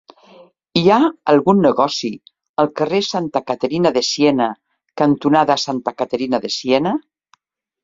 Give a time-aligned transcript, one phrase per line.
[0.79, 1.01] Hi ha
[1.33, 2.09] algun negoci
[2.63, 4.49] al carrer Santa Caterina de Siena
[5.05, 6.99] cantonada Santa Caterina de Siena?